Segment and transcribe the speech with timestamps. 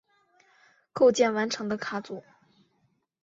[0.93, 2.23] 构建完成的卡组。